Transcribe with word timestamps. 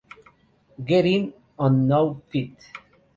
Get 0.83 1.05
It 1.05 1.39
on 1.59 1.87
Now 1.87 2.15
Feat. 2.29 2.57